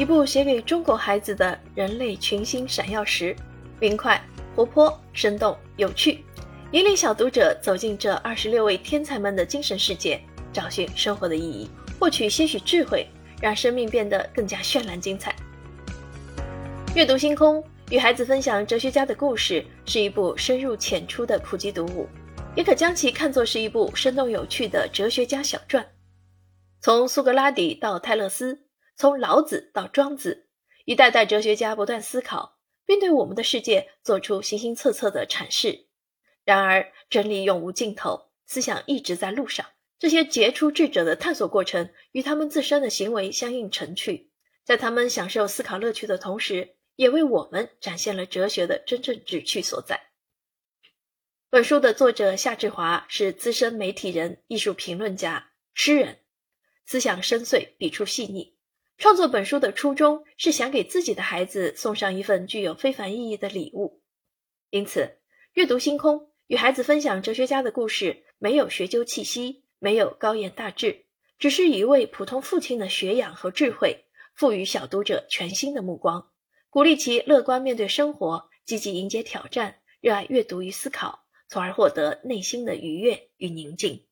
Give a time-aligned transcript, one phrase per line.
[0.00, 3.36] 一部写给中国孩子的人类群星闪耀时，
[3.78, 4.18] 明快、
[4.56, 6.24] 活泼、生动、有趣，
[6.72, 10.18] 引领小读者走进这二十六位天才们的精神世界，
[10.54, 11.68] 找寻生活的意义，
[11.98, 13.06] 获取些许智慧，
[13.42, 15.36] 让生命变得更加绚烂精彩。
[16.94, 22.08] 阅读星空，与孩子分享哲学家的故事，是一部深入浅出的普及读物，
[22.56, 25.86] 也可将其看作是一部生动有趣的哲学家小传。
[26.80, 28.62] 从苏格拉底到泰勒斯，
[29.00, 30.46] 从老子到庄子，
[30.84, 35.86] 一代代哲学家不断思考，并对我们的世界做出形形色色的阐释。
[36.44, 39.64] 然而，真理永无尽头，思想一直在路上。
[39.98, 44.32] 这些杰出智者的探索过程与他们自身的行为相应成趣，
[44.64, 46.76] 在他们享受思考乐趣的同时。
[46.96, 50.10] 也为我们展现了哲学的真正旨趣所在。
[51.48, 56.18] 本书的作者夏志华是资深媒体人、艺术评论家、诗人，
[56.84, 58.59] 思想深邃，笔触细腻。
[59.00, 64.02] 创作本书的初衷是想给自己的孩子送上一份具有非凡意义的礼物。
[64.68, 65.16] 因此，
[65.54, 71.06] 阅读星空与孩子分享哲学家的故事，没有学究气息，没有高言大志，
[71.38, 76.28] 只是一位普通父亲的学养和智慧，赋予小读者全新的目光。
[76.68, 84.04] 鼓励其乐观面对生活，积极迎接挑战，热爱阅读与思考，从而获得内心的愉悦与宁静。